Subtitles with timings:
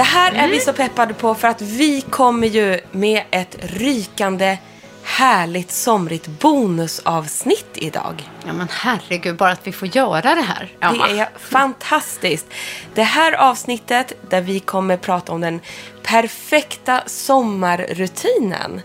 [0.00, 4.58] Det här är vi så peppade på för att vi kommer ju med ett rykande
[5.04, 8.30] härligt somrigt bonusavsnitt idag.
[8.46, 10.68] Ja men herregud, bara att vi får göra det här.
[10.80, 10.92] Ja.
[10.92, 12.46] Det är fantastiskt.
[12.94, 15.60] Det här avsnittet där vi kommer prata om den
[16.02, 18.80] perfekta sommarrutinen.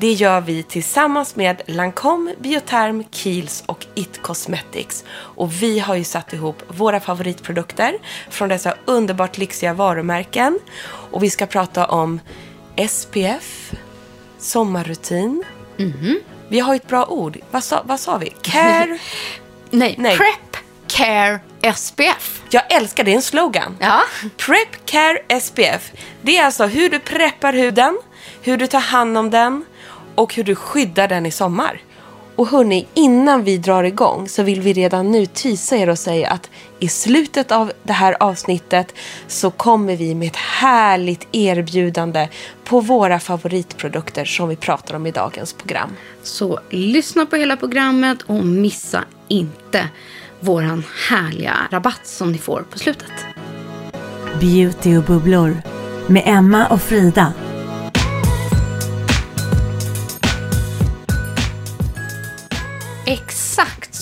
[0.00, 5.04] Det gör vi tillsammans med Lancome, Bioterm, Kiehl's och It Cosmetics.
[5.10, 7.98] Och vi har ju satt ihop våra favoritprodukter
[8.30, 10.58] från dessa underbart lyxiga varumärken.
[10.86, 12.20] Och vi ska prata om
[12.88, 13.72] SPF,
[14.38, 15.44] sommarrutin.
[16.48, 17.38] Vi har ett bra ord.
[17.50, 18.32] Vad sa, vad sa vi?
[18.42, 18.98] Care.
[19.70, 20.16] Nej, Nej.
[20.16, 20.56] Prep
[20.86, 21.40] Care
[21.74, 22.42] SPF.
[22.50, 23.76] Jag älskar det är en slogan.
[23.80, 24.02] Ja.
[24.36, 25.92] Prep Care SPF.
[26.22, 27.98] Det är alltså hur du preppar huden,
[28.42, 29.64] hur du tar hand om den
[30.18, 31.80] och hur du skyddar den i sommar.
[32.36, 36.30] Och hörni, innan vi drar igång så vill vi redan nu tisa er och säga
[36.30, 38.94] att i slutet av det här avsnittet
[39.26, 42.28] så kommer vi med ett härligt erbjudande
[42.64, 45.90] på våra favoritprodukter som vi pratar om i dagens program.
[46.22, 49.88] Så lyssna på hela programmet och missa inte
[50.40, 53.12] våran härliga rabatt som ni får på slutet.
[54.40, 55.56] Beauty och bubblor
[56.06, 57.32] med Emma och Frida.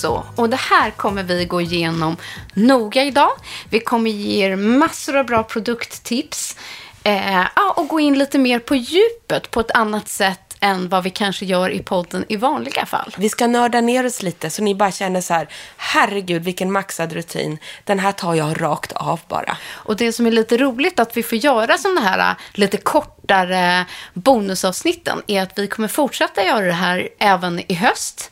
[0.07, 0.25] Så.
[0.35, 2.17] Och det här kommer vi gå igenom
[2.53, 3.31] noga idag.
[3.69, 6.55] Vi kommer ge er massor av bra produkttips.
[7.03, 11.09] Eh, och gå in lite mer på djupet på ett annat sätt än vad vi
[11.09, 13.15] kanske gör i podden i vanliga fall.
[13.17, 15.47] Vi ska nörda ner oss lite så ni bara känner så här,
[15.77, 17.57] herregud vilken maxad rutin.
[17.83, 19.57] Den här tar jag rakt av bara.
[19.71, 23.85] Och det som är lite roligt att vi får göra sådana här äh, lite kortare
[24.13, 28.31] bonusavsnitten är att vi kommer fortsätta göra det här även i höst.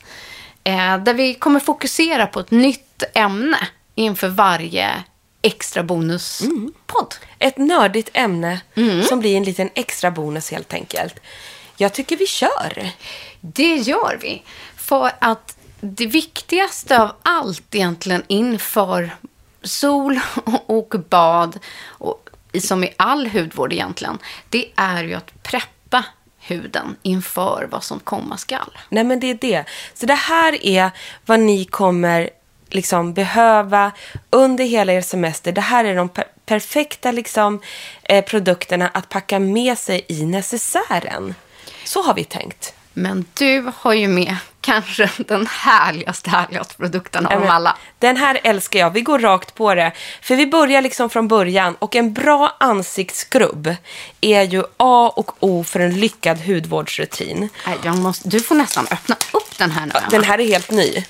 [0.66, 3.58] Eh, där vi kommer fokusera på ett nytt ämne
[3.94, 5.04] inför varje
[5.42, 7.14] extra bonuspodd.
[7.38, 8.60] Ett nördigt ämne
[9.08, 11.14] som blir en liten extra bonus helt enkelt.
[11.76, 12.90] Jag tycker vi kör.
[13.40, 14.42] Det gör vi.
[14.76, 19.16] För att det viktigaste av allt egentligen inför
[19.62, 20.20] sol
[20.66, 22.28] och bad, och
[22.60, 24.18] som i all hudvård egentligen,
[24.48, 25.75] det är ju att preppa
[26.46, 28.78] huden inför vad som komma skall.
[28.88, 29.64] Nej men det är det.
[29.94, 30.90] Så det här är
[31.26, 32.30] vad ni kommer
[32.68, 33.92] liksom behöva
[34.30, 35.52] under hela er semester.
[35.52, 37.60] Det här är de per- perfekta liksom,
[38.02, 41.34] eh, produkterna att packa med sig i necessären.
[41.84, 42.74] Så har vi tänkt.
[42.92, 44.36] Men du har ju med
[44.66, 47.76] kanske den härligaste, härligaste produkten av dem alla.
[47.98, 48.90] Den här älskar jag.
[48.90, 49.92] Vi går rakt på det.
[50.22, 51.76] För vi börjar liksom från början.
[51.78, 53.74] Och en bra ansiktsskrubb
[54.20, 57.48] är ju A och O för en lyckad hudvårdsrutin.
[57.84, 59.92] Jag måste, du får nästan öppna upp den här nu.
[60.10, 61.04] Den här är helt ny.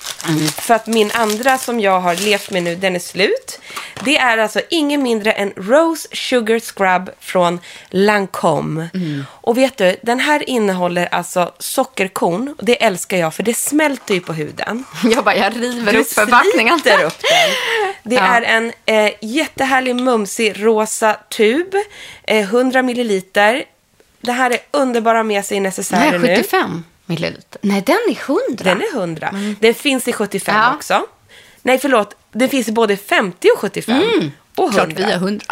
[0.51, 3.59] För att min andra som jag har levt med nu, den är slut.
[4.03, 7.59] Det är alltså ingen mindre än Rose Sugar Scrub från
[7.89, 8.89] Lancome.
[9.25, 12.55] Och vet du, den här innehåller alltså sockerkorn.
[12.59, 14.83] Det älskar jag för det smälter ju på huden.
[15.03, 16.79] Jag bara, jag river Du upp förpackningen.
[16.79, 17.93] sliter upp den.
[18.03, 18.21] Det Ja.
[18.21, 21.73] är en eh, jättehärlig mumsig rosa tub.
[22.23, 23.63] Eh, 100 milliliter.
[24.21, 25.71] Det här är underbara med sig Nej,
[26.11, 26.19] nu.
[26.19, 27.59] 75 milliliter.
[27.61, 28.63] Nej, den är 100.
[28.63, 29.29] Den är 100.
[29.59, 30.75] Den finns i 75 Ja.
[30.75, 31.05] också.
[31.61, 32.15] Nej, förlåt.
[32.31, 34.31] Den finns i både 50 och 75.
[34.57, 34.85] Och 100.
[34.85, 35.45] Klart vi har 100.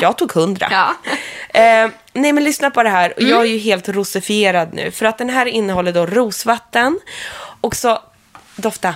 [0.00, 0.68] Jag tog 100.
[0.70, 0.94] Ja.
[1.60, 3.12] Eh, nej, men lyssna på det här.
[3.16, 4.90] Och Jag är ju helt rosifierad nu.
[4.90, 7.00] För att den här innehåller då rosvatten.
[7.60, 7.98] Och så,
[8.56, 8.94] dofta.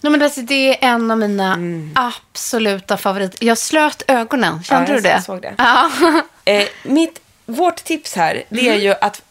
[0.00, 1.58] Nej, men alltså, det är en av mina
[1.94, 3.46] absoluta favoriter.
[3.46, 4.62] Jag slöt ögonen.
[4.62, 4.94] Kände Mm.
[4.94, 5.22] Ja, du jag det?
[5.22, 5.54] såg det.
[5.58, 5.90] Ja.
[6.44, 9.22] Eh, mitt, vårt tips här, det är ju att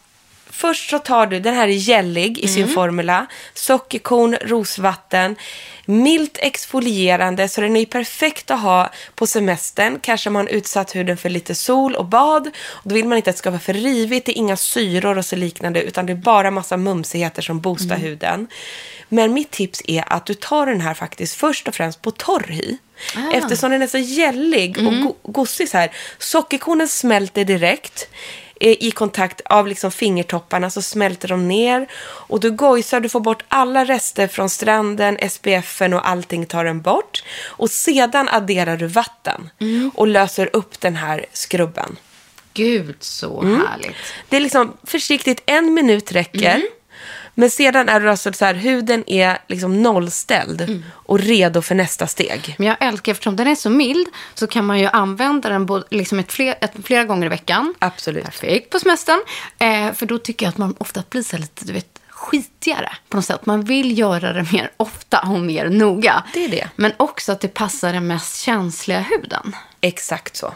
[0.61, 5.35] först så tar du, den här är gällig i sin formula, sockerkorn, rosvatten,
[5.85, 9.99] milt exfolierande, så den är ju perfekt att ha på semestern.
[10.01, 12.47] Kanske man utsatt huden för lite sol och bad.
[12.47, 15.17] Och då vill man inte att det ska vara för rivigt, det är inga syror
[15.17, 18.47] och så liknande, utan det är bara massa mumsigheter som boostar huden.
[19.09, 22.45] Men mitt tips är att du tar den här faktiskt först och främst på torr
[22.49, 22.77] hy.
[23.33, 25.91] Eftersom den är så gällig och go- gosig så här.
[26.19, 28.07] Sockerkornen smälter direkt.
[28.61, 31.87] Eh, I kontakt av liksom fingertopparna så smälter de ner.
[32.03, 36.81] Och du gojsar, du får bort alla rester från stranden, SPFen och allting tar den
[36.81, 37.23] bort.
[37.45, 39.49] Och sedan adderar du vatten
[39.95, 41.95] och löser upp den här skrubben.
[42.53, 43.65] Gud, så Mm.
[43.69, 43.95] härligt.
[44.29, 46.61] Det är liksom försiktigt, en minut räcker.
[47.33, 52.07] Men sedan är det alltså så här, huden är liksom nollställd och redo för nästa
[52.07, 52.55] steg.
[52.57, 55.85] Men jag älskar, eftersom den är så mild, så kan man ju använda den både,
[55.89, 57.75] liksom ett fler, ett, flera gånger i veckan.
[57.79, 58.25] Absolut.
[58.25, 59.19] Perfekt på semestern.
[59.59, 63.17] Eh, för då tycker jag att man ofta blir så lite, du vet, skitigare på
[63.17, 63.45] något sätt.
[63.45, 66.23] Man vill göra det mer ofta och mer noga.
[66.33, 66.69] Det är det.
[66.75, 69.55] Men också att det passar den mest känsliga huden.
[69.81, 70.53] Exakt så.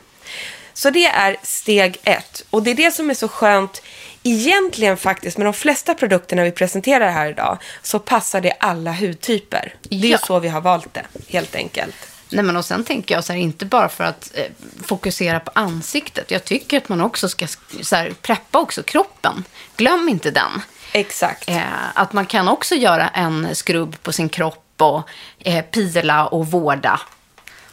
[0.73, 2.45] Så det är steg ett.
[2.49, 3.81] Och det är det som är så skönt
[4.25, 9.75] egentligen faktiskt med de flesta produkterna vi presenterar här idag så passar det alla hudtyper.
[9.81, 11.95] Det är så vi har valt det, helt enkelt.
[12.29, 14.45] Nej, men och sen tänker jag så här, inte bara för att eh,
[14.83, 16.31] fokusera på ansiktet.
[16.31, 17.47] Jag tycker att man också ska
[17.81, 19.43] så här, preppa också kroppen.
[19.77, 20.61] Glöm inte den.
[20.91, 21.49] Exakt.
[21.49, 21.61] Eh,
[21.93, 27.01] att man kan också göra en skrubb på sin kropp och eh, pila och vårda.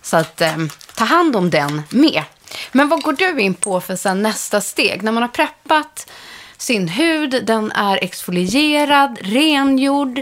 [0.02, 0.56] Så att eh,
[0.94, 2.22] ta hand om den med.
[2.72, 5.02] Men vad går du in på för sen nästa steg?
[5.02, 6.06] När man har preppat
[6.62, 10.18] sin hud, den är exfolierad, rengjord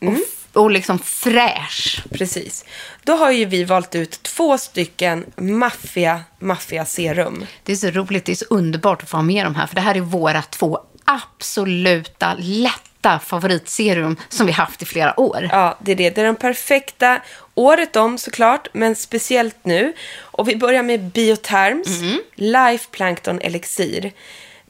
[0.00, 2.02] och, f- och liksom fräsch.
[2.10, 2.64] Precis.
[3.04, 7.46] Då har ju vi valt ut två stycken maffia, maffia serum.
[7.64, 9.66] Det är så roligt, det är så underbart att få ha med de här.
[9.66, 15.48] För det här är våra två absoluta lätta favoritserum som vi haft i flera år.
[15.52, 16.10] Ja, det är det.
[16.10, 17.20] Det är den perfekta
[17.54, 19.92] året om såklart, men speciellt nu.
[20.18, 21.88] Och vi börjar med Bioterms
[22.34, 24.12] Life Plankton Elixir.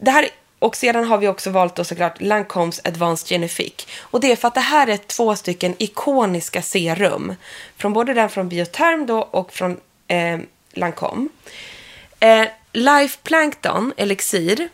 [0.01, 0.29] Det här,
[0.59, 3.87] och sedan har vi också valt då såklart Lancomes Advanced Genific.
[4.01, 7.35] Och det är för att det här är två stycken ikoniska serum.
[7.77, 10.39] Från både den från Bioterm då och från eh,
[10.73, 11.29] Lancome.
[12.21, 14.69] Eh, Life Plankton Elixir,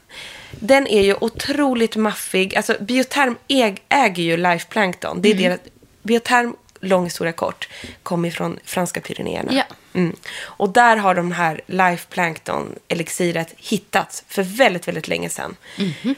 [0.51, 2.57] den är ju otroligt maffig.
[2.57, 5.23] Alltså Bioterm äg, äger ju Life Plankton.
[5.23, 5.61] Det är deras,
[6.03, 7.69] Bioterm, lång historia kort,
[8.03, 9.53] kommer från franska Pyrenéerna.
[9.53, 9.63] Ja.
[9.95, 10.17] Mm.
[10.43, 15.57] Och där har de här Life Plankton elixiret hittats för väldigt, väldigt länge sedan.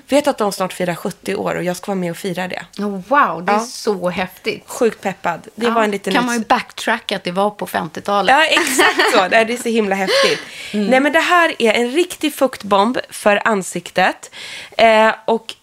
[0.09, 2.63] Vet att de snart firar 70 år och jag ska vara med och fira det.
[2.79, 3.61] Oh, wow, det är Ja.
[3.61, 4.63] så häftigt.
[4.67, 5.41] Sjukt peppad.
[5.55, 8.35] Det Ja, var en liten kan man ju backtracka att det var på 50-talet.
[8.35, 9.29] Ja, exakt så.
[9.29, 10.41] Det är- är så himla häftigt.
[10.73, 14.31] Nej, men det här är en riktig fuktbomb för ansiktet.
[14.79, 15.55] Eh, och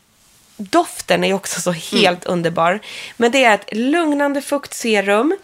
[0.58, 2.80] doften är också så helt underbar.
[3.18, 5.36] Men det är ett lugnande fuktserum.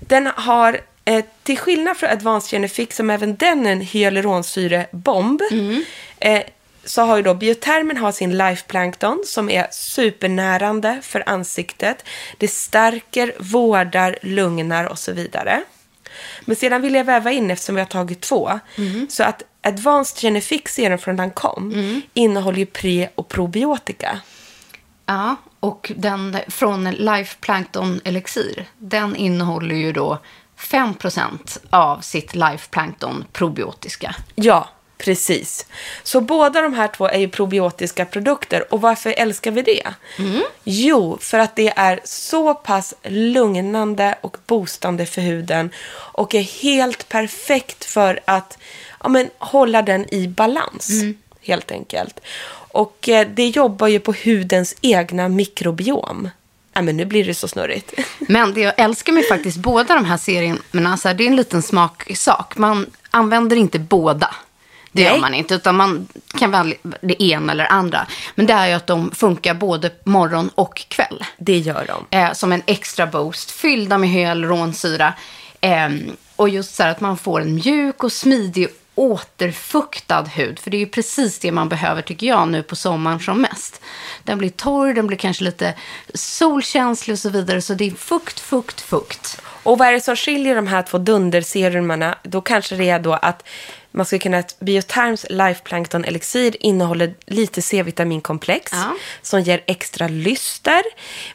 [0.00, 5.42] Den har, eh, till skillnad från Advanced Genific, som även den är en hyaluronsyrebomb,
[6.18, 6.42] eh,
[6.84, 12.04] så har ju då biotermen har sin Life Plankton som är supernärande för ansiktet.
[12.38, 15.62] Det stärker, vårdar, lugnar och så vidare.
[16.40, 18.60] Men sedan vill jag väva in, eftersom vi har tagit två,
[19.08, 24.20] så att Advanced Genific serum från Lancome innehåller ju pre och probiotika.
[25.10, 30.18] Ja, och den från Life Plankton Elixir, den innehåller ju då
[30.58, 34.14] 5% av sitt Life Plankton probiotiska.
[34.34, 34.68] Ja,
[34.98, 35.66] precis.
[36.02, 38.74] Så båda de här två är ju probiotiska produkter.
[38.74, 39.94] Och varför älskar vi det?
[40.64, 47.08] Jo, för att det är så pass lugnande och boostande för huden och är helt
[47.08, 48.58] perfekt för att
[49.00, 50.90] ja, men, hålla den i balans,
[51.40, 52.20] helt enkelt.
[52.72, 56.28] Och eh, det jobbar ju på hudens egna mikrobiom.
[56.72, 57.92] Ja, men nu blir det så snurrigt.
[58.18, 61.36] Men det jag älskar med faktiskt båda de här serierna, så här, det är en
[61.36, 62.56] liten smaksak.
[62.56, 64.34] Man använder inte båda.
[64.92, 65.20] Det gör Nej.
[65.20, 66.08] man inte, utan man
[66.38, 68.06] kan välja det ena eller andra.
[68.34, 71.24] Men det är ju att de funkar både morgon och kväll.
[71.38, 72.18] Det gör de.
[72.18, 75.14] eh, som en extra boost, fyllda med hyaluronsyra.
[75.60, 75.88] Eh,
[76.36, 78.68] och just så här att man får en mjuk och smidig
[79.00, 80.58] återfuktad hud.
[80.58, 83.80] För det är ju precis det man behöver tycker jag nu på sommaren som mest.
[84.24, 85.74] Den blir torr, den blir kanske lite
[86.14, 87.62] solkänslig och så vidare.
[87.62, 89.40] Så det är fukt, fukt, fukt.
[89.62, 92.18] Och vad är det som skiljer de här två dunderserumerna?
[92.22, 93.42] Då kanske det är då att
[93.92, 98.94] man skulle kunna att Bioterms Life Plankton Elixir innehåller lite C-vitaminkomplex Ja.
[99.22, 100.82] som ger extra lyster.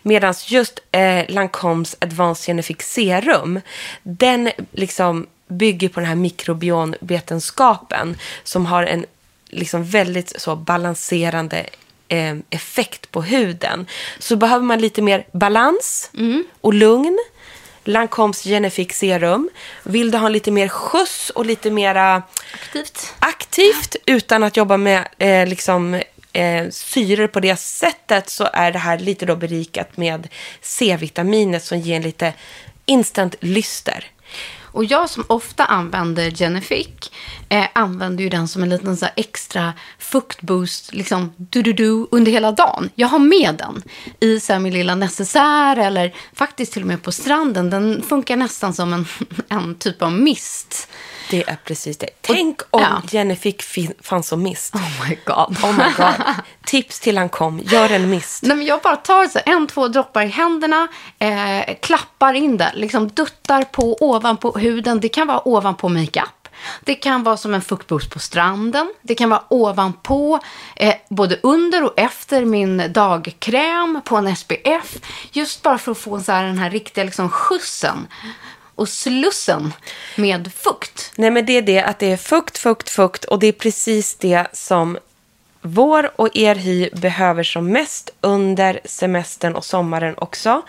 [0.02, 3.62] Medan just eh, Lancomes Advanced Genific Serum,
[4.04, 9.06] den liksom bygger på den här mikrobionvetenskapen som har en
[9.50, 11.66] liksom väldigt så balanserande
[12.08, 13.88] eh, effekt på huden.
[14.20, 16.12] Så behöver man lite mer balans
[16.62, 17.20] och lugn.
[17.88, 19.50] Lancomes Genific Serum.
[19.84, 22.24] Vill du ha lite mer skjuts och lite mera
[22.54, 23.14] Aktivt.
[23.20, 26.02] aktivt utan att jobba med eh, liksom,
[26.34, 30.28] eh, syror på det sättet så är det här lite då berikat med
[30.62, 32.34] C-vitaminet som ger en lite
[32.86, 34.06] instant lyster.
[34.76, 36.88] Och jag som ofta använder Genific
[37.50, 42.52] eh, använder ju den som en liten så här extra fuktboost liksom du-du-du under hela
[42.52, 42.90] dagen.
[42.96, 43.84] Jag har med den
[44.20, 47.70] i så här, min lilla necessär eller faktiskt till och med på stranden.
[47.70, 49.06] Den funkar nästan som en,
[49.50, 50.90] en typ av mist.
[51.30, 52.10] Det är precis det.
[52.22, 53.02] Tänk om ja.
[53.12, 54.76] Genific fin- fanns som mist.
[54.76, 55.58] Oh my god.
[55.64, 56.14] Oh my god.
[56.66, 58.44] Tips till Lancome, gör en mist.
[58.44, 60.88] Nej, men jag bara tar så en, två droppar i händerna,
[61.20, 65.00] eh, klappar in det, liksom duttar på ovanpå huden.
[65.00, 66.30] Det kan vara ovanpå makeup.
[66.82, 68.94] Det kan vara som en fuktboost på stranden.
[69.02, 70.40] Det kan vara ovanpå,
[70.76, 74.96] eh, både under och efter min dagkräm på en SPF.
[75.32, 78.08] Just bara för att få så här, den här riktiga liksom, skjutsen
[78.76, 79.74] och slussen
[80.16, 81.12] med fukt.
[81.16, 84.16] Nej, men det är det att det är fukt, fukt, fukt och det är precis
[84.16, 84.98] det som
[85.66, 90.62] vår och er hy behöver som mest under semestern och sommaren också.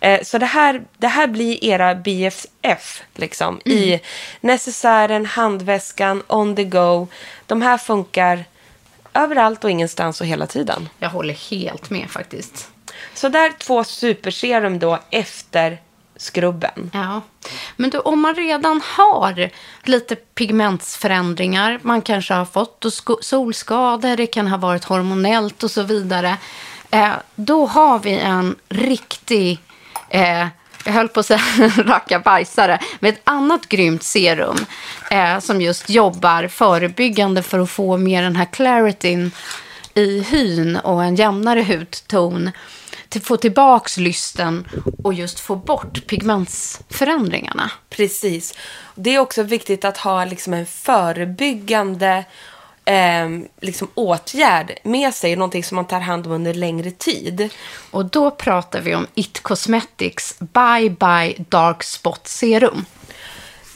[0.00, 4.00] Eh, så det här, det här blir era BFF liksom, i
[4.40, 7.08] necessären, handväskan, on the go.
[7.46, 8.44] De här funkar
[9.14, 10.88] överallt och ingenstans och hela tiden.
[10.98, 12.68] Jag håller helt med faktiskt.
[13.14, 15.78] Så där två superserum då efter
[16.22, 16.90] skrubben.
[16.94, 17.20] Ja.
[17.76, 19.50] Men du, om man redan har
[19.82, 22.84] lite pigmentsförändringar, man kanske har fått
[23.20, 26.36] solskador, det kan ha varit hormonellt och så vidare.
[26.90, 29.58] Eh, då har vi en riktig,
[30.10, 30.46] eh,
[30.84, 31.40] jag höll på att säga
[31.76, 34.56] rackabajsare, med ett annat grymt serum
[35.10, 39.30] eh, som just jobbar förebyggande för att få mer den här clarityn
[39.94, 42.50] i hyn och en jämnare hudton
[43.20, 44.68] få tillbaks lysten
[45.04, 47.70] och just få bort pigmentsförändringarna.
[47.90, 48.54] Precis.
[48.94, 52.24] Det är också viktigt att ha liksom en förebyggande
[52.84, 53.28] eh,
[53.60, 57.48] liksom åtgärd med sig, någonting som man tar hand om under längre tid.
[57.90, 62.84] Och då pratar vi om It Cosmetics Bye Bye Dark Spot Serum.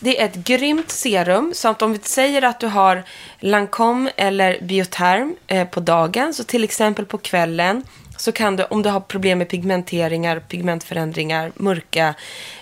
[0.00, 1.52] Det är ett grymt serum.
[1.54, 3.04] Så att om vi säger att du har
[3.40, 7.82] Lancome eller Bioterm eh, på dagen, så till exempel på kvällen
[8.16, 12.14] så kan du, om du har problem med pigmenteringar, pigmentförändringar, mörka,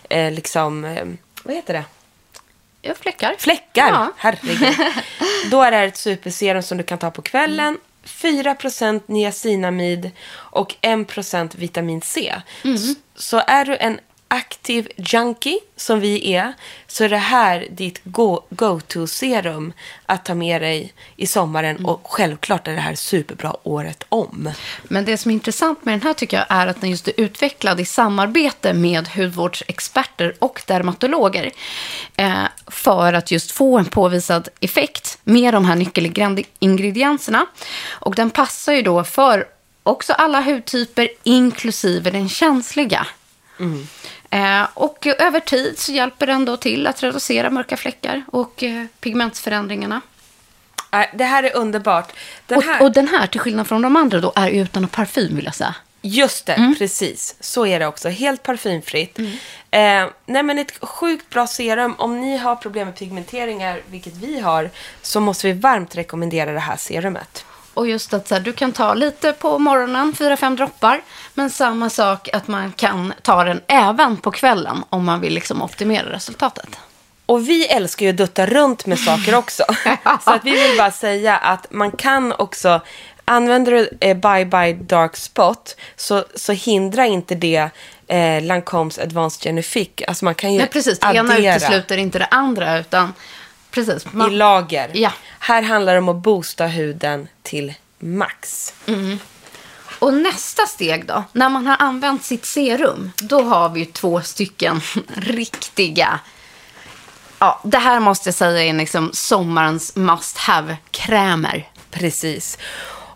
[0.09, 1.05] eh, liksom, eh,
[1.43, 1.85] vad heter det?
[2.83, 3.35] Ja, fläckar.
[3.39, 4.13] Fläckar, ja.
[4.17, 4.77] herregud.
[5.51, 7.79] Då är det här ett superserum som du kan ta på kvällen.
[8.05, 12.35] 4% niacinamid och 1% vitamin C.
[12.65, 12.79] Mm.
[12.79, 14.01] Så, så är du en
[14.35, 16.53] aktiv junkie som vi är
[16.87, 18.01] så är det här ditt
[18.49, 19.73] go-to-serum
[20.07, 21.77] att ta med dig i sommaren.
[21.77, 21.87] Mm.
[21.87, 24.51] Och självklart är det här superbra året om.
[24.83, 27.15] Men det som är intressant med den här tycker jag är att den just är
[27.17, 31.51] utvecklad i samarbete med hudvårdsexperter och dermatologer.
[32.17, 37.47] Eh, för att just få en påvisad effekt med de här nyckelingredienserna.
[37.91, 39.47] Och den passar ju då för
[39.83, 43.07] också alla hudtyper, inklusive den känsliga.
[43.61, 43.89] Mm.
[44.35, 48.85] Eh, och över tid så hjälper den då till att reducera mörka fläckar och eh,
[49.01, 50.01] pigmentsförändringarna.
[51.15, 52.13] Det här är underbart.
[52.47, 52.81] Den här...
[52.81, 55.55] Och, och, den här, till skillnad från de andra, då, är utan parfym vill jag
[55.55, 55.75] säga.
[56.03, 56.75] Just det, mm.
[56.75, 57.37] precis.
[57.41, 58.09] Så är det också.
[58.09, 59.19] Helt parfymfritt.
[59.19, 59.31] Mm.
[59.71, 61.95] Eh, nej men ett sjukt bra serum.
[61.99, 64.71] Om ni har problem med pigmenteringar, vilket vi har,
[65.03, 67.45] så måste vi varmt rekommendera det här serumet.
[67.75, 71.03] Och just att så här, du kan ta lite på morgonen, fyra fem droppar.
[71.35, 75.63] Men samma sak att man kan ta den även på kvällen om man vill liksom
[75.63, 76.69] optimera resultatet.
[77.27, 79.65] Och vi älskar ju att dutta runt med saker också.
[80.25, 82.81] Så att vi vill bara säga att man kan också,
[83.25, 87.71] använder du eh, Bye Bye Dark Spot så, så hindrar inte det
[88.07, 90.07] eh, Lancomes Advanced Genifique.
[90.07, 90.99] Alltså man kan ju Nej, precis.
[90.99, 93.13] Det ena utesluter inte det andra utan
[93.75, 94.13] precis.
[94.13, 94.33] Man...
[94.33, 94.91] I lager.
[94.95, 95.13] Ja.
[95.39, 98.75] Här handlar det om att boosta huden till max.
[98.87, 99.19] Mm.
[99.99, 104.81] Och nästa steg då, när man har använt sitt serum, då har vi två stycken
[105.15, 106.21] riktiga
[107.39, 111.69] Ja, det här måste jag säga är liksom sommarens must have-krämer.
[111.91, 112.59] Precis.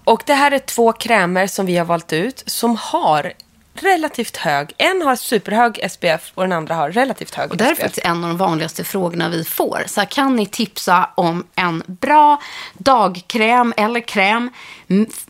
[0.04, 3.32] Och det här är två krämer som vi har valt ut som har
[3.82, 4.72] relativt hög.
[4.78, 8.24] En har superhög SPF och den andra har relativt hög och Det är faktiskt en
[8.24, 9.82] av de vanligaste frågorna vi får.
[9.86, 12.42] Så kan ni tipsa om en bra
[12.72, 14.50] dagkräm eller kräm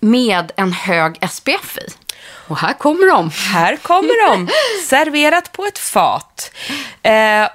[0.00, 1.92] med en hög SPF i?
[2.48, 3.30] Och här kommer de.
[3.30, 4.48] Här kommer de.
[4.88, 6.50] Serverat på ett fat.
[7.02, 7.48] Eh,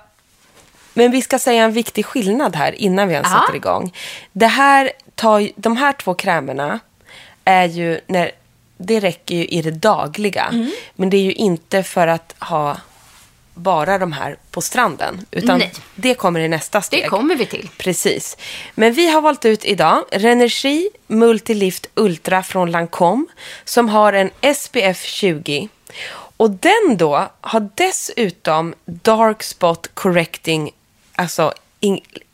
[0.94, 3.42] men vi ska säga en viktig skillnad här innan vi ens Aha.
[3.42, 3.94] sätter igång.
[4.32, 6.80] Det här tar, de här två krämerna
[7.46, 8.32] är ju när
[8.86, 10.44] det räcker ju i det dagliga.
[10.52, 10.72] Mm.
[10.96, 12.78] Men det är ju inte för att ha
[13.54, 15.26] bara de här på stranden.
[15.32, 15.74] Utan Nej.
[15.96, 17.04] det kommer i nästa steg.
[17.04, 17.70] Det kommer vi till.
[17.78, 18.38] Precis.
[18.76, 23.26] Men vi har valt ut idag Renergi Multilift Ultra från Lancome.
[23.66, 25.70] Som har en SPF 20.
[26.38, 30.72] Och den då har dessutom Dark Spot Correcting
[31.16, 31.54] alltså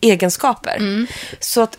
[0.02, 0.78] egenskaper.
[0.78, 1.08] Mm.
[1.40, 1.78] Så att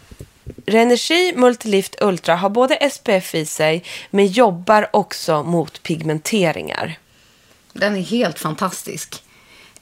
[0.67, 6.99] Renergi Multilift Ultra har både SPF i sig men jobbar också mot pigmenteringar.
[7.73, 9.23] Den är helt fantastisk.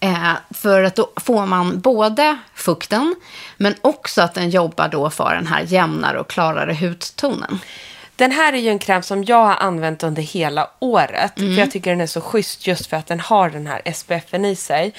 [0.00, 3.14] Eh, för att då får man både fukten
[3.56, 7.58] men också att den jobbar då för den här jämnare och klarare hudtonen.
[8.16, 11.38] Den här är ju en kräm som jag har använt under hela året.
[11.38, 11.54] Mm.
[11.54, 14.44] För jag tycker den är så schysst just för att den har den här SPFen
[14.44, 14.92] i sig.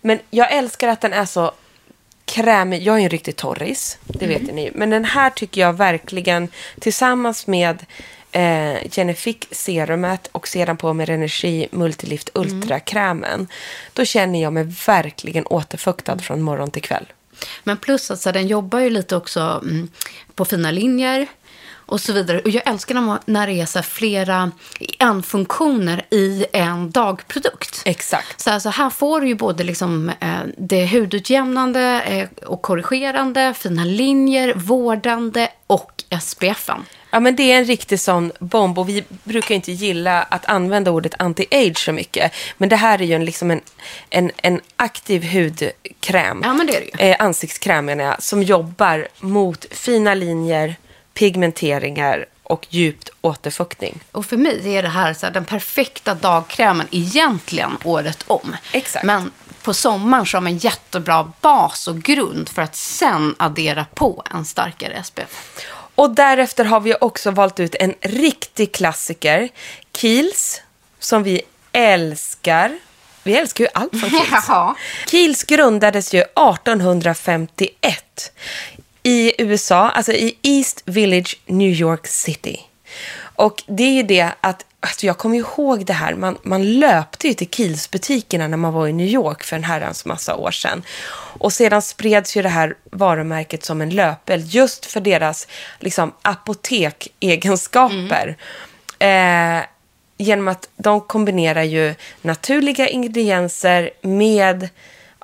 [0.00, 1.52] Men jag älskar att den är så
[2.32, 2.82] krämig.
[2.82, 4.54] Jag är en riktig torris, det vet Mm.
[4.56, 4.70] ni.
[4.74, 6.48] Men den här tycker jag verkligen,
[6.80, 7.84] tillsammans med
[8.32, 12.48] eh, Genific serumet och sedan på med Energi Multilift Mm.
[12.48, 13.48] Ultra-krämen.
[13.92, 17.06] Då känner jag mig verkligen återfuktad från morgon till kväll.
[17.64, 19.88] Men plus att så här, den jobbar ju lite också mm,
[20.34, 21.26] på fina linjer
[21.92, 22.40] och så vidare.
[22.40, 24.50] Och jag älskar när, man, när det är så flera
[24.98, 27.82] en-funktioner i en dagprodukt.
[27.84, 28.40] Exakt.
[28.40, 33.84] Så alltså här får du ju både liksom, eh, det hudutjämnande eh, och korrigerande, fina
[33.84, 36.84] linjer, vårdande och SPFen.
[37.10, 40.90] Ja, men det är en riktig sån bomb och vi brukar inte gilla att använda
[40.90, 42.32] ordet anti-age så mycket.
[42.58, 43.60] Men det här är ju en, liksom en,
[44.10, 46.40] en, en aktiv hudkräm.
[46.44, 47.10] Ja, men det är det ju.
[47.10, 50.76] Eh, ansiktskräm menar jag, som jobbar mot fina linjer,
[51.14, 54.00] pigmenteringar och djupt återfuktning.
[54.12, 58.56] Och för mig är det här, så här den perfekta dagkrämen egentligen året om.
[58.72, 59.04] Exakt.
[59.04, 59.30] Men
[59.62, 65.02] på sommaren man en jättebra bas och grund för att sen addera på en starkare
[65.02, 65.66] SPF.
[65.94, 69.48] Och därefter har vi också valt ut en riktig klassiker,
[69.92, 70.60] Kiehl's,
[70.98, 71.42] som vi
[71.72, 72.78] älskar.
[73.22, 74.44] Vi älskar ju allt från Kiehl's.
[74.48, 74.76] Ja.
[75.06, 78.32] Kiehl's grundades ju 1851
[79.02, 82.60] i USA, alltså i East Village, New York City.
[83.36, 87.28] Och det är ju det att, alltså jag kommer ihåg det här, man, man löpte
[87.28, 90.82] ju till Kiehl's-butikerna när man var i New York för en herrans massa år sedan.
[91.38, 95.48] Och sedan spreds ju det här varumärket som en löpeld just för deras
[95.80, 98.36] liksom, apotekegenskaper.
[98.98, 99.60] Eh,
[100.18, 104.68] genom att de kombinerar ju naturliga ingredienser med,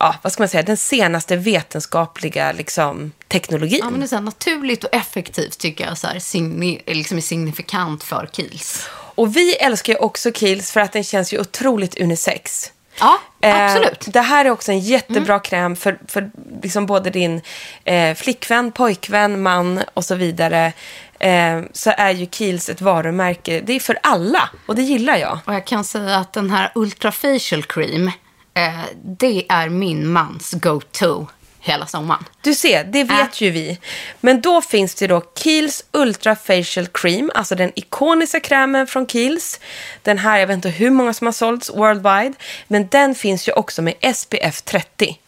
[0.01, 3.81] ja, vad ska man säga, den senaste vetenskapliga liksom, teknologin.
[3.83, 7.17] Ja, men det är så här naturligt och effektivt tycker jag så här, signi, liksom
[7.17, 8.87] är signifikant för Kiehl's.
[9.15, 12.73] Och vi älskar ju också Kiehl's för att den känns ju otroligt unisex.
[13.01, 14.05] Ja, Eh, absolut.
[14.07, 16.31] det här är också en jättebra kräm för, för
[16.63, 17.41] liksom både din
[17.85, 20.73] eh, flickvän, pojkvän, man och så vidare.
[21.19, 23.61] Eh, så är ju Kiehl's ett varumärke.
[23.61, 25.39] Det är för alla och det gillar jag.
[25.47, 28.11] Och jag kan säga att den här Ultra Facial Cream,
[28.59, 31.27] eh, det är min mans go-to
[31.61, 32.25] hela sommaren.
[32.41, 33.79] Du ser, det vet ju vi.
[34.21, 39.61] Men då finns det då Kiehl's Ultra Facial Cream, alltså den ikoniska krämen från Kiehl's.
[40.03, 42.35] Den här, jag vet inte hur många som har sålts worldwide,
[42.69, 45.19] men den finns ju också med SPF 30.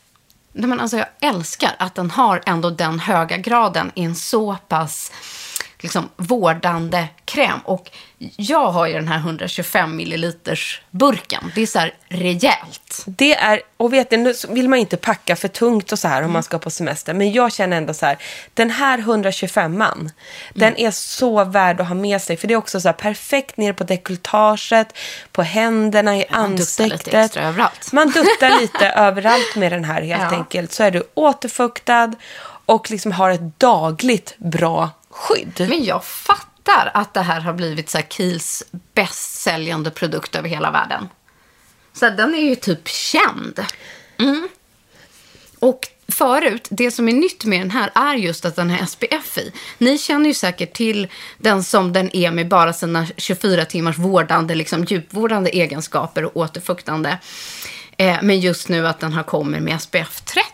[0.52, 4.56] Nej, men alltså, jag älskar att den har ändå den höga graden i en så
[4.68, 5.12] pass
[5.80, 7.58] liksom, vårdande kräm.
[7.64, 7.90] Och
[8.36, 11.52] jag har ju den här 125 milliliters burken.
[11.54, 13.02] Det är så här rejält.
[13.06, 16.22] Det är, och vet du, nu vill man inte packa för tungt och så här
[16.22, 17.14] om man ska på semester.
[17.14, 18.18] Men jag känner ändå så här,
[18.54, 20.10] den här 125an,
[20.54, 22.36] den är så värd att ha med sig.
[22.36, 24.88] För det är också så här perfekt ner på dekolletaget,
[25.32, 27.14] på händerna, i Man duttar lite ansiktet.
[27.24, 27.92] extra överallt.
[27.92, 30.36] Man duttar lite överallt med den här helt Ja.
[30.38, 30.72] enkelt.
[30.72, 32.12] Så är du återfuktad
[32.66, 35.66] och liksom har ett dagligt bra skydd.
[35.68, 40.70] Men jag fattar att det här har blivit så här Kiels bästsäljande produkt över hela
[40.70, 41.08] världen.
[41.92, 43.64] Så här, den är ju typ känd.
[44.18, 44.48] Mm.
[45.58, 49.38] Och förut, det som är nytt med den här är just att den har SPF
[49.38, 49.52] i.
[49.78, 54.54] Ni känner ju säkert till den som den är med bara sina 24 timmars vårdande,
[54.54, 57.18] liksom djupvårdande egenskaper och återfuktande.
[57.96, 60.49] Eh, men just nu att den har kommit med SPF 30.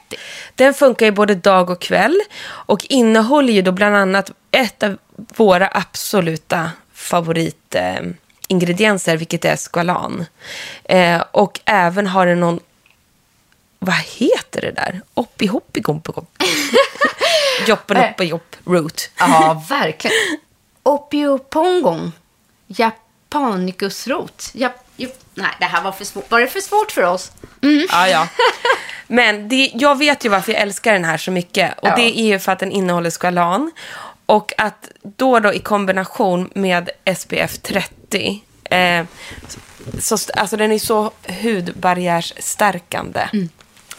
[0.55, 4.99] Den funkar ju både dag och kväll och innehåller ju då bland annat ett av
[5.16, 10.27] våra absoluta favoritingredienser, eh, vilket är squalan.
[10.85, 12.61] Eh, och även har den någon,
[13.79, 15.01] vad heter det där?
[15.14, 16.31] Oppi hoppi gompi gomp.
[17.66, 19.11] Joppen hoppa jopp root.
[19.19, 20.16] Ja, verkligen.
[20.83, 22.12] Opiopongong.
[22.66, 24.51] Japanicusrot.
[24.53, 26.31] Jap, jap, nej, det här var för svårt.
[26.31, 27.33] Var det för svårt för oss?
[27.91, 28.29] Ja, ja.
[29.07, 31.79] Men det, jag vet ju varför jag älskar den här så mycket.
[31.79, 31.97] Och Ja.
[31.97, 33.73] det är ju för att den innehåller skalan.
[34.27, 38.43] Och att då då i kombination med SPF 30.
[38.71, 39.05] Eh,
[40.01, 41.11] så, alltså den är så
[41.43, 43.29] hudbarriärsstärkande.
[43.33, 43.49] Mm.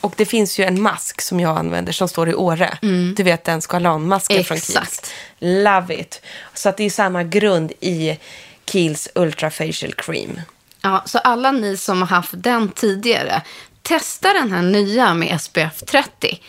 [0.01, 2.77] Och det finns ju en mask som jag använder som står i Åre.
[3.15, 4.83] Du vet den skalanmasken från Mm.
[4.83, 5.11] Kiehl's.
[5.39, 6.21] Love it.
[6.53, 8.17] Så att det är samma grund i
[8.65, 10.41] Kiehl's Ultra Facial Cream.
[10.87, 13.41] Ja, så alla ni som har haft den tidigare,
[13.81, 16.41] testa den här nya med SPF 30.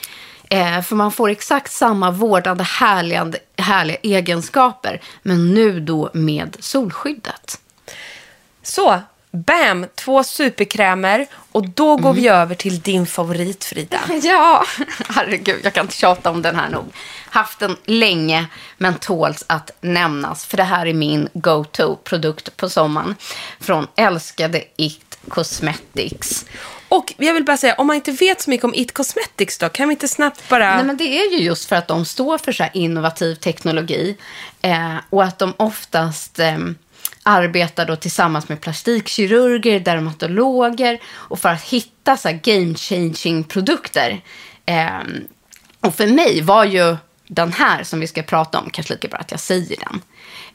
[0.50, 7.60] Eh, för man får exakt samma vårdande härliga, härliga egenskaper, men nu då med solskyddet.
[8.62, 9.86] Så, bam!
[9.94, 14.00] Två superkrämer och då går vi över till din favorit, Frida.
[14.22, 14.64] Ja,
[15.08, 16.84] herregud, jag kan inte tjata om den här nog.
[17.30, 18.46] Haft den länge,
[18.78, 20.46] men tåls att nämnas.
[20.46, 23.14] För det här är min go-to-produkt på sommaren.
[23.60, 26.44] Från älskade It Cosmetics.
[26.88, 29.68] Och jag vill bara säga, om man inte vet så mycket om It Cosmetics då,
[29.68, 30.76] kan vi inte snabbt bara...
[30.76, 34.16] Nej, men det är ju just för att de står för så här innovativ teknologi
[34.62, 36.58] eh, och att de oftast eh,
[37.28, 44.20] arbetar då tillsammans med plastikkirurger, dermatologer och för att hitta så här game changing produkter.
[44.66, 45.00] Eh,
[45.80, 49.18] och för mig var ju den här som vi ska prata om, kanske lika bra
[49.18, 50.02] att jag säger den,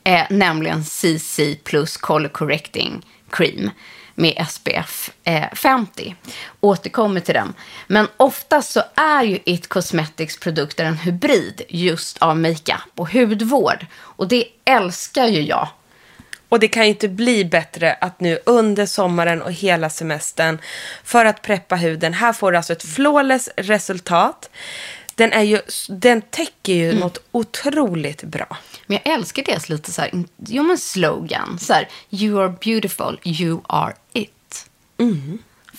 [0.03, 3.69] eh, nämligen CC plus Color Correcting Cream
[4.15, 6.15] med SPF eh, 50.
[6.59, 7.53] Återkommer till den.
[7.87, 13.85] Men oftast så är ju It Cosmetics produkter en hybrid just av makeup och hudvård.
[13.95, 15.67] Och det älskar ju jag.
[16.53, 20.59] Och det kan ju inte bli bättre att nu under sommaren och hela semestern
[21.03, 22.13] för att preppa huden.
[22.13, 24.49] Här får du alltså ett flawless resultat.
[25.15, 28.57] Den, är ju, den täcker ju något otroligt bra.
[28.85, 30.11] Men jag älskar deras lite så här,
[30.47, 31.59] jo men slogan.
[31.59, 34.65] Så här, you are beautiful, you are it.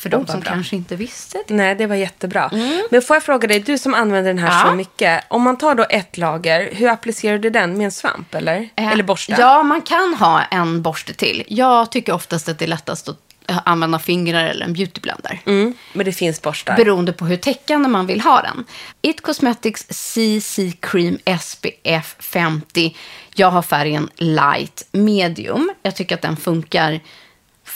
[0.05, 0.27] För de Mm.
[0.27, 0.51] som bra.
[0.53, 1.55] kanske inte visste det.
[1.55, 2.51] Nej, det var jättebra.
[2.91, 4.71] Men får jag fråga dig, du som använder den här Ja.
[4.71, 5.25] så mycket.
[5.29, 7.79] Om man tar då ett lager, hur applicerar du den?
[7.79, 8.69] Med en svamp eller?
[8.77, 9.37] Eh, eller borste?
[9.39, 11.45] Ja, man kan ha en borste till.
[11.49, 13.17] Jag tycker oftast att det är lättast att
[13.49, 15.41] eh, använda fingrar eller en beautyblender.
[15.47, 16.77] Mm, men det finns borstar.
[16.77, 18.65] Beroende på hur täckande man vill ha den.
[19.03, 22.97] It Cosmetics CC Cream SPF 50.
[23.35, 25.71] Jag har färgen light medium.
[25.83, 27.01] Jag tycker att den funkar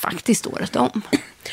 [0.01, 1.03] faktiskt året om.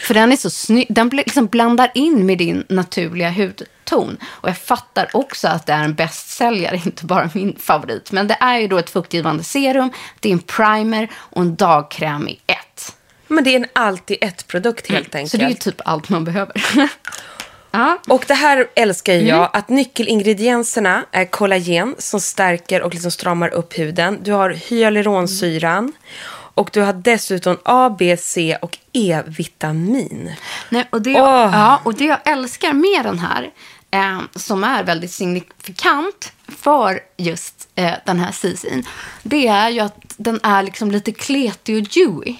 [0.07, 0.87] För den är så snygg.
[0.89, 4.17] Den liksom blandar in med din naturliga hudton.
[4.25, 8.11] Och jag fattar också att det är en bästsäljare, inte bara min favorit.
[8.11, 12.27] Men det är ju då ett fuktgivande serum, det är en primer och en dagkräm
[12.27, 12.95] i ett.
[13.27, 15.15] Men det är en allt i ett produkt helt enkelt.
[15.15, 15.27] Mm.
[15.29, 16.65] Så det är ju typ allt man behöver.
[18.07, 19.35] Och det här älskar ju Mm.
[19.35, 24.19] jag, att nyckelingredienserna är kollagen som stärker och liksom stramar upp huden.
[24.23, 25.93] Du har hyaluronsyran
[26.55, 30.35] och du har dessutom A, B, C och E-vitamin.
[30.69, 31.49] Nej, och, det, Åh.
[31.53, 33.51] ja, och det jag älskar med den här,
[33.91, 38.85] eh, som är väldigt signifikant för just eh, den här CC'n,
[39.23, 42.35] det är ju att den är liksom lite kletig och dewy.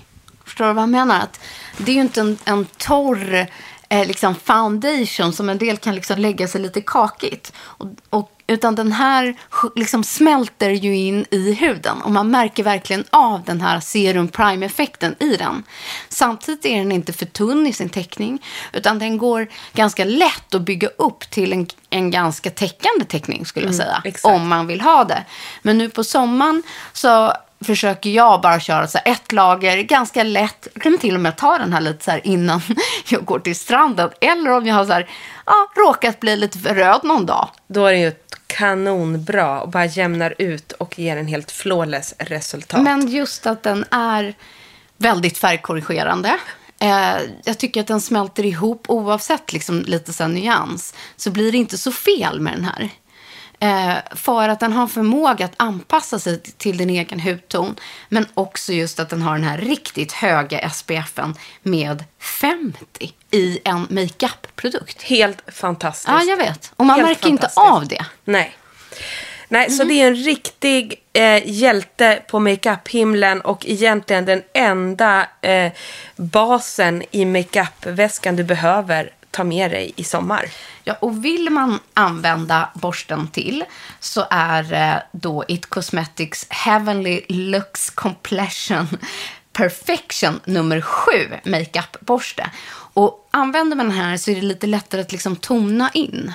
[0.46, 1.20] Förstår du vad jag menar?
[1.20, 1.40] Att
[1.78, 3.48] det är ju inte en, en torr
[3.90, 7.54] eh, liksom foundation som en del kan liksom lägga sig lite kakigt.
[7.58, 9.36] Och, och, utan den här
[9.76, 15.16] liksom smälter ju in i huden och man märker verkligen av den här serum prime-effekten
[15.20, 15.64] i den.
[16.10, 20.62] Samtidigt är den inte för tunn i sin täckning utan den går ganska lätt att
[20.62, 24.02] bygga upp till en, en ganska täckande täckning skulle jag säga.
[24.06, 24.36] exakt.
[24.36, 25.26] Om man vill ha det.
[25.62, 27.34] Men nu på sommaren så
[27.66, 30.68] försöker jag bara köra så ett lager, ganska lätt.
[30.74, 32.62] Jag kan till och med ta den här lite så innan
[33.08, 34.10] jag går till stranden.
[34.22, 35.10] Eller om jag har så här,
[35.46, 37.50] ja, råkat bli lite röd någon dag.
[37.68, 38.12] Då är det ju
[38.48, 42.82] kanonbra och bara jämnar ut och ger en helt flawless resultat.
[42.82, 44.36] Men just att den är
[44.98, 46.40] väldigt färgkorrigerande.
[46.80, 50.94] Eh, jag tycker att den smälter ihop oavsett liksom, lite så nyans.
[51.16, 52.90] Så blir det inte så fel med den här.
[53.60, 57.76] Eh, för att den har förmåga att anpassa sig till din egen hudton.
[58.10, 63.88] Men också just att den har den här riktigt höga SPFen med 50 i en
[63.90, 65.02] makeup-produkt.
[65.02, 66.08] Helt fantastiskt.
[66.08, 66.74] Ja, jag vet.
[66.76, 68.06] Och man Helt märker inte av det.
[68.26, 68.56] Nej.
[69.48, 69.78] Nej, Mm.
[69.78, 75.72] så det är en riktig eh, hjälte på makeup-himlen och egentligen den enda eh,
[76.16, 80.50] basen i makeup-väskan du behöver ta med dig i sommar.
[80.84, 83.64] Ja, och vill man använda borsten till
[84.00, 88.88] så är eh, då It Cosmetics Heavenly Lux Completion
[89.54, 92.50] Perfection nummer sju makeup-borste.
[92.94, 96.34] Och använder man den här så är det lite lättare att liksom tona in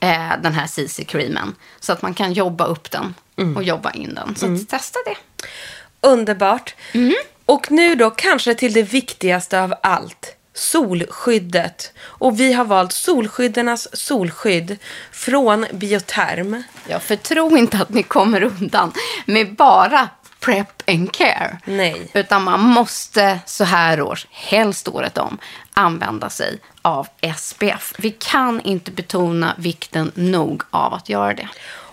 [0.00, 1.54] eh, den här CC-creamen.
[1.80, 3.14] Så att man kan jobba upp den
[3.56, 4.36] och jobba in den.
[4.36, 5.44] Så att testa det.
[6.00, 6.74] Underbart.
[6.92, 7.14] Mm.
[7.46, 10.36] Och nu då kanske till det viktigaste av allt.
[10.54, 11.92] Solskyddet.
[12.02, 14.78] Och vi har valt Solskyddarnas solskydd
[15.12, 16.62] från Bioterm.
[16.88, 18.92] Ja, för tro inte att ni kommer undan
[19.26, 20.08] med bara
[20.40, 21.58] prep and care.
[21.64, 22.10] Nej.
[22.14, 25.38] Utan man måste så här års, helst året om,
[25.74, 27.94] använda sig av SPF.
[27.98, 31.48] Vi kan inte betona vikten nog av att göra det.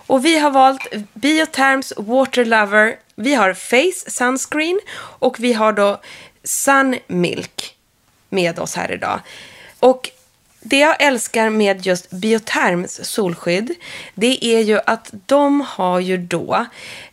[0.08, 0.82] Och vi har valt
[1.14, 2.96] Bioterms Water Lover.
[3.16, 6.02] Vi har Face Sunscreen och vi har då
[6.44, 7.77] Sun Milk
[8.30, 9.20] med oss här idag.
[9.80, 10.12] Och
[10.60, 13.76] det jag älskar med just Bioterms solskydd,
[14.16, 16.66] det är ju att de har ju då,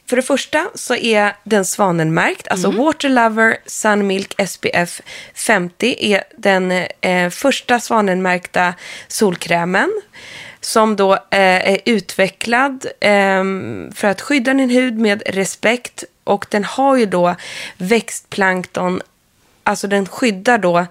[0.07, 5.01] för det första så är den svanenmärkt, alltså Water Lover Sun Milk SPF
[5.35, 8.75] 50 är den eh, första svanenmärkta
[9.09, 10.03] solkrämen
[10.61, 13.45] som då eh, är utvecklad eh,
[13.95, 17.35] för att skydda din hud med respekt och den har ju då
[17.77, 19.03] växtplankton,
[19.65, 20.87] alltså den skyddar då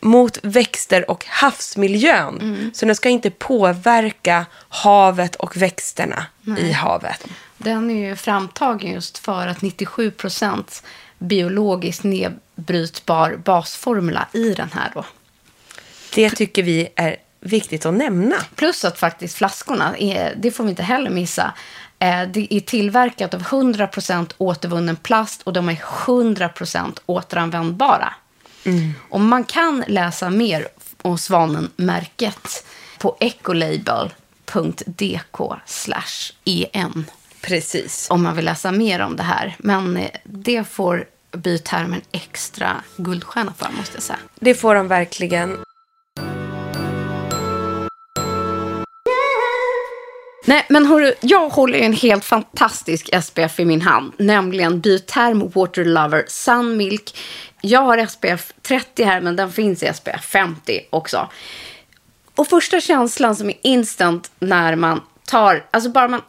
[0.00, 2.40] mot växter och havsmiljön.
[2.40, 2.70] Mm.
[2.74, 6.26] Så den ska inte påverka havet och växterna
[6.58, 7.26] i havet.
[7.58, 10.82] Den är ju framtagen just för att 97 procent
[11.18, 15.04] biologiskt nedbrytbar basformula i den här då.
[16.14, 18.36] Det tycker vi är viktigt att nämna.
[18.54, 21.52] Plus att faktiskt flaskorna, är, det får vi inte heller missa,
[22.32, 28.14] det är tillverkat av 100 procent återvunnen plast och de är 100 procent återanvändbara.
[29.10, 30.68] Och man kan läsa mer
[31.02, 32.66] om Svanen-märket
[32.98, 34.14] på ecolabel.dk
[36.72, 38.06] en Precis.
[38.10, 39.56] om man vill läsa mer om det här.
[39.58, 44.18] Men eh, det får bytermen extra guldstjärna för, måste jag säga.
[44.34, 45.63] Det får de verkligen.
[50.46, 55.84] Nej, men hörru, jag håller en helt fantastisk SPF i min hand, nämligen Byterm Water
[55.84, 57.18] Lover Sun Milk.
[57.60, 61.28] Jag har SPF 30 här, men den finns i SPF 50 också.
[62.34, 66.22] Och första känslan som är instant när man tar, alltså bara man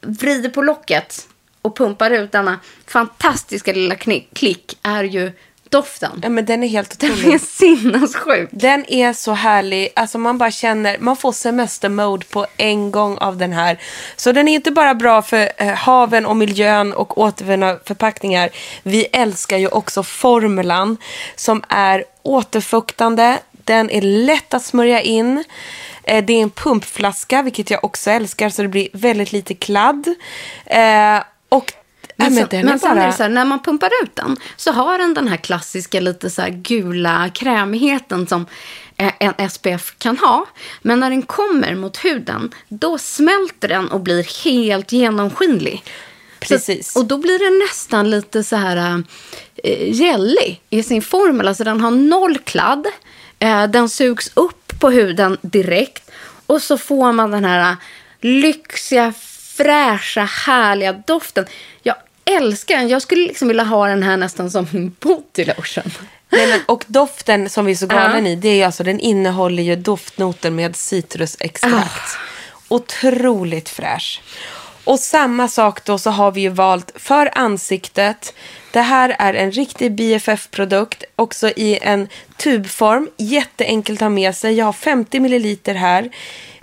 [0.00, 1.28] vrider på locket
[1.62, 5.32] och pumpar ut denna fantastiska lilla knick, klick är ju
[5.72, 6.20] doften.
[6.22, 7.40] Ja, men den är helt Den är otrolig.
[7.40, 8.48] sinnessjuk.
[8.52, 9.88] Den är så härlig.
[9.96, 13.78] Alltså man bara känner, man får semestermode på en gång av den här.
[14.16, 18.50] Så den är inte bara bra för eh, haven och miljön och återvunna förpackningar.
[18.82, 20.96] Vi älskar ju också formulan
[21.36, 23.38] som är återfuktande.
[23.64, 25.44] Den är lätt att smörja in.
[26.04, 30.06] Eh, det är en pumpflaska, vilket jag också älskar, så det blir väldigt lite kladd.
[30.66, 31.72] Eh, och
[32.30, 33.90] Men, ja, sen, den men är sen är bara- det så här, när man pumpar
[34.02, 38.46] ut den så har den den här klassiska lite så här gula krämigheten som
[38.96, 40.46] eh, en SPF kan ha.
[40.82, 45.82] Men när den kommer mot huden, då smälter den och blir helt genomskinlig.
[46.40, 46.92] Precis.
[46.92, 49.04] Så, och då blir den nästan lite så här
[49.64, 51.48] eh, gällig i sin formel.
[51.48, 52.86] Alltså den har noll kladd.
[53.38, 56.10] Eh, den sugs upp på huden direkt.
[56.46, 57.76] Och så får man den här
[58.20, 59.12] lyxiga,
[59.56, 61.46] fräscha, härliga doften.
[61.82, 62.88] Jag älskar den.
[62.88, 65.90] Jag skulle liksom vilja ha den här nästan som min body lotion.
[66.28, 68.32] Nej, men, och doften som vi är så galen Ja.
[68.32, 72.16] i, det är ju alltså, den innehåller ju doftnoter med citrusextrakt.
[72.68, 74.22] Otroligt fräsch.
[74.84, 78.34] Och samma sak då så har vi ju valt för ansiktet.
[78.72, 83.08] Det här är en riktig BFF-produkt, också i en tubform.
[83.16, 84.54] Jätteenkelt att ha med sig.
[84.54, 86.10] Jag har 50 milliliter här.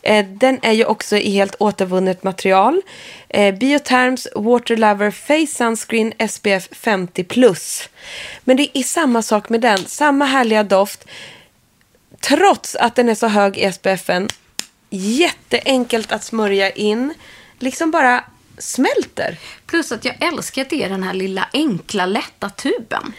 [0.03, 2.81] Eh, Den är ju också i helt återvunnet material.
[3.29, 7.89] Eh, Bioterms Water Lover Face Sunscreen SPF 50+.
[8.43, 9.85] Men det är samma sak med den.
[9.85, 11.05] Samma härliga doft.
[12.21, 14.27] Trots att den är så hög i SPFen.
[14.89, 17.13] Jätteenkelt att smörja in.
[17.59, 18.23] Liksom bara
[18.57, 19.37] smälter.
[19.65, 23.13] Plus att jag älskar att det är den här lilla enkla, lätta tuben.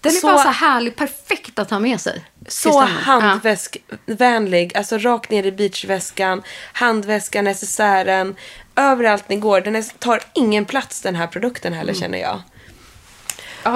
[0.00, 2.24] Den är Så- bara så härlig, perfekt att ha med sig.
[2.48, 2.96] Så stranden.
[3.06, 3.12] Ja.
[3.12, 4.76] handväskvänlig.
[4.76, 8.36] Alltså rakt ner i beachväskan, handväskan, necessären.
[8.76, 9.60] Överallt ni går.
[9.60, 12.42] Den är, tar ingen plats den här produkten heller känner jag.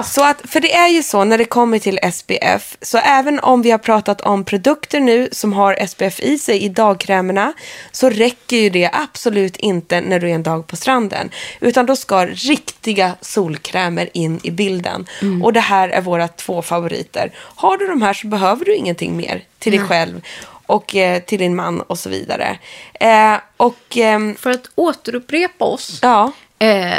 [0.03, 3.61] Så att, för det är ju så när det kommer till SPF, så även om
[3.61, 7.53] vi har pratat om produkter nu som har SPF i sig i dagkrämerna,
[7.91, 11.29] så räcker ju det absolut inte när du är en dag på stranden.
[11.59, 15.05] Utan då ska riktiga solkrämer in i bilden.
[15.43, 17.31] Och det här är våra två favoriter.
[17.35, 20.21] Har du de här så behöver du ingenting mer till dig själv
[20.65, 22.57] och eh, till din man och så vidare.
[22.99, 25.99] Eh, och ehm, För att återupprepa oss.
[26.01, 26.93] ja, Eh,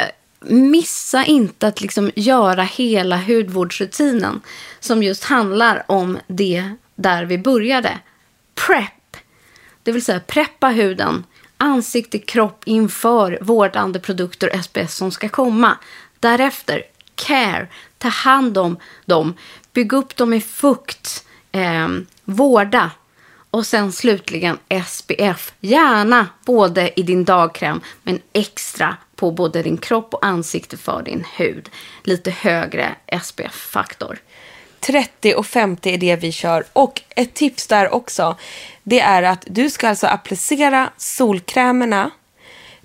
[0.49, 4.41] missa inte att liksom göra hela hudvårdsrutinen
[4.79, 7.99] som just handlar om det där vi började.
[8.67, 9.17] Prep,
[9.83, 11.23] det vill säga preppa huden,
[11.57, 15.77] ansikte, kropp inför vårdande produkter och SPS som ska komma.
[16.19, 16.83] Därefter,
[17.15, 19.33] care, ta hand om dem,
[19.75, 21.87] Bygg upp dem i fukt, eh,
[22.23, 22.91] vårda.
[23.49, 25.53] Och sen slutligen SPF.
[25.59, 31.25] Gärna både i din dagkräm men extra på både din kropp och ansikte för din
[31.37, 31.69] hud.
[32.03, 34.19] Lite högre SPF-faktor.
[34.79, 36.63] 30 och 50 är det vi kör.
[36.73, 38.37] Och ett tips där också,
[38.83, 42.11] det är att du ska alltså applicera solkrämerna,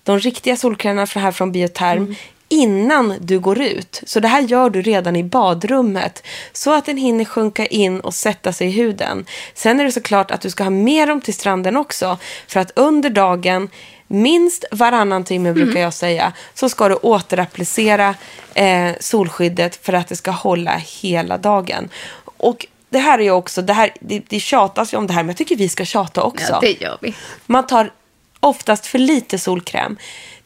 [0.02, 2.14] de riktiga solkrämerna här från Bioterm,
[2.50, 4.02] innan du går ut.
[4.06, 8.14] Så det här gör du redan i badrummet, så att den hinner sjunka in och
[8.14, 9.26] sätta sig i huden.
[9.54, 12.72] Sen är det såklart att du ska ha med dem till stranden också, för att
[12.76, 13.68] under dagen
[14.12, 18.14] Minst varannan timme brukar jag säga så ska du återapplicera
[18.54, 21.88] eh, solskyddet för att det ska hålla hela dagen.
[22.24, 25.22] Och det här är ju också, det, här, det, det tjatas ju om det här
[25.22, 26.52] men jag tycker vi ska tjata också.
[26.52, 27.14] Ja, det gör vi.
[27.46, 27.92] Man tar
[28.40, 29.96] oftast för lite solkräm.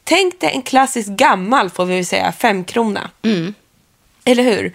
[0.07, 3.09] Tänk dig en klassisk gammal, får vi väl säga, femkrona.
[4.25, 4.73] Eller hur?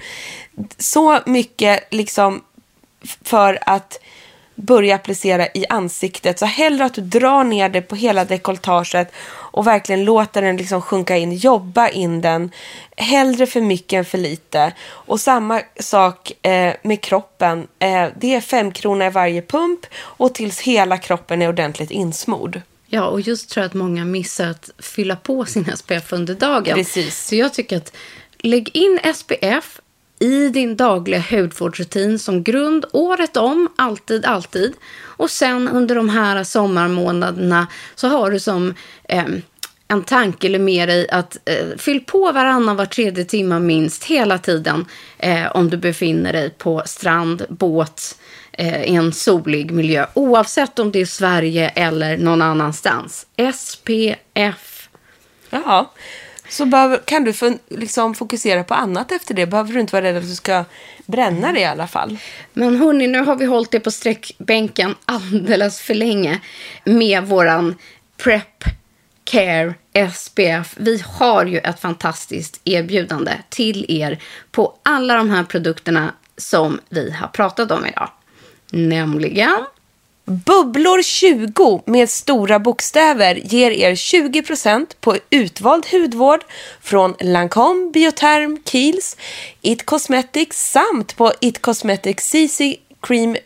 [0.79, 2.43] Så mycket liksom
[3.25, 4.01] för att
[4.55, 6.39] börja applicera i ansiktet.
[6.39, 10.83] Så hellre att du drar ner det på hela dekolletaget och verkligen låter den liksom
[10.83, 12.51] sjunka in, jobba in den.
[12.97, 14.73] Hellre för mycket än för lite.
[14.83, 17.69] Och samma sak eh, med kroppen.
[17.79, 22.61] Eh, det är fem kronor i varje pump och tills hela kroppen är ordentligt insmord.
[22.93, 26.75] Ja, och just tror jag att många missar att fylla på sin SPF under dagen.
[26.75, 27.27] Precis.
[27.27, 27.97] Så jag tycker att
[28.39, 29.81] lägg in SPF
[30.19, 34.75] i din dagliga hudvårdsrutin som grund året om, alltid, alltid.
[35.03, 38.75] Och sen under de här sommarmånaderna så har du som
[39.09, 39.25] eh,
[39.89, 44.39] en tanke eller med dig att eh, fyll på varannan var tredje timme minst hela
[44.39, 44.87] tiden
[45.19, 48.17] eh, om du befinner dig på strand, båt,
[48.61, 50.07] i en solig miljö.
[50.15, 53.27] Oavsett om det är Sverige eller någon annanstans.
[53.55, 54.89] SPF.
[55.51, 55.93] Ja,
[56.49, 59.47] så behöver, kan du fun- liksom fokusera på annat efter det.
[59.47, 60.65] Behöver du inte vara rädd att du ska
[61.07, 62.19] bränna det i alla fall.
[62.53, 66.41] Men hörni, nu har vi hållit det på sträckbänken alldeles för länge
[66.85, 67.77] med våran
[68.17, 68.65] Prep
[69.25, 69.75] Care
[70.15, 70.75] SPF.
[70.77, 77.11] Vi har ju ett fantastiskt erbjudande till er på alla de här produkterna som vi
[77.11, 78.11] har pratat om idag.
[78.73, 79.65] Nämligen
[80.25, 86.45] Bubblor 20 med stora bokstäver ger er 20% på utvald hudvård
[86.81, 89.17] från Lancome, Biotherm, Kiehl's,
[89.61, 93.37] It Cosmetics samt på It Cosmetics CC Cream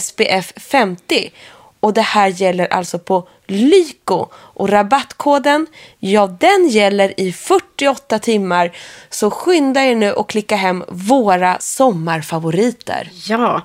[0.00, 1.32] SPF 50.
[1.80, 4.26] Och det här gäller alltså på Lyko.
[4.34, 5.66] Och rabattkoden,
[5.98, 8.72] ja den gäller i 48 timmar.
[9.10, 13.10] Så skynda er nu och klicka hem våra sommarfavoriter.
[13.28, 13.62] Ja,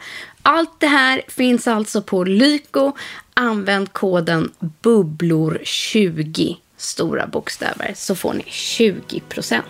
[0.48, 2.92] allt det här finns alltså på Lyko.
[3.34, 4.52] Använd koden
[4.84, 9.62] BUBBLOR20, stora bokstäver, så får ni 20%.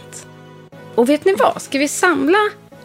[0.96, 1.62] Och vet ni vad?
[1.62, 2.38] Ska vi samla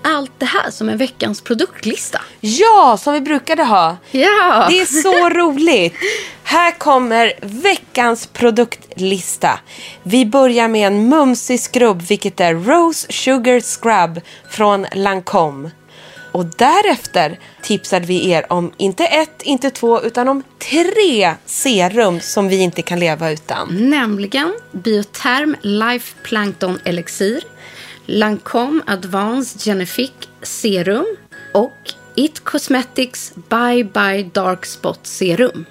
[0.02, 2.20] allt det här som en veckans produktlista?
[2.40, 3.96] Ja, som vi brukade ha.
[4.10, 4.66] Ja!
[4.70, 5.94] Det är så roligt.
[6.44, 9.60] Här kommer veckans produktlista.
[10.02, 15.70] Vi börjar med en mumsig skrubb, vilket är Rose Sugar Scrub från Lancome.
[16.32, 22.48] Och därefter tipsade vi er om inte ett, inte två, utan om tre serum som
[22.48, 23.90] vi inte kan leva utan.
[23.90, 27.44] Nämligen Biotherm Life Plankton Elixir,
[28.06, 31.06] Lancome Advanced Genific Serum
[31.54, 31.72] och
[32.14, 35.64] It Cosmetics Bye Bye Dark Spot Serum.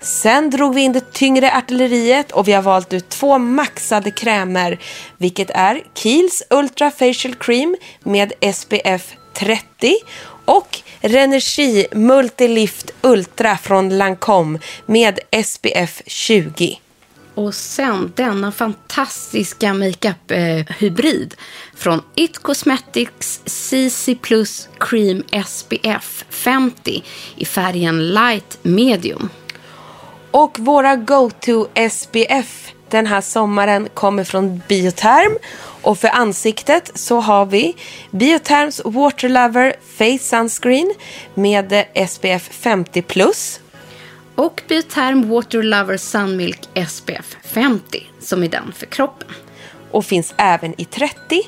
[0.00, 4.78] Sen drog vi in det tyngre artilleriet och vi har valt ut två maxade krämer,
[5.16, 9.96] vilket är Kiehl's Ultra Facial Cream med SPF 30
[10.44, 16.80] och Renergi Multilift Ultra från Lancome med SPF 20.
[17.34, 21.34] Och sen denna fantastiska makeup-hybrid
[21.74, 27.02] från It Cosmetics CC Plus Cream SPF 50
[27.36, 29.28] i färgen Light Medium.
[30.30, 35.38] Och våra go-to SPF den här sommaren kommer från Bioterm
[35.88, 37.76] och för ansiktet så har vi
[38.10, 40.94] Biotherms Water Lover Face Sunscreen
[41.34, 43.60] med eh, SPF 50 plus.
[44.34, 49.28] Och Biotherm Water Lover Sunmilk SPF 50 som är den för kroppen.
[49.90, 51.42] Och finns även i 30.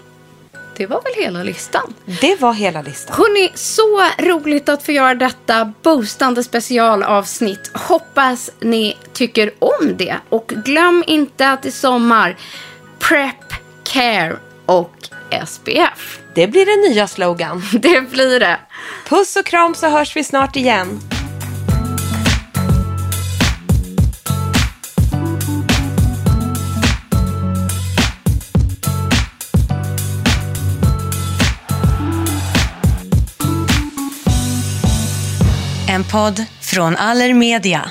[0.76, 1.94] Det var väl hela listan.
[2.20, 3.16] Det var hela listan.
[3.16, 7.70] Hörni, så roligt att få göra detta boostande specialavsnitt.
[7.74, 10.16] Hoppas ni tycker om det.
[10.28, 12.36] Och glöm inte att i sommar
[12.98, 13.49] Prep,
[13.92, 14.94] Care och
[15.46, 16.18] SPF.
[16.34, 17.62] Det blir den nya slogan.
[17.72, 18.58] Det blir det.
[19.08, 21.00] Puss och kram så hörs vi snart igen.
[35.88, 37.90] En podd från Allermedia.